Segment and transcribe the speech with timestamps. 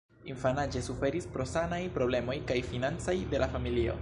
[0.31, 3.99] Infanaĝe suferis pro sanaj problemoj kaj financaj de la familio.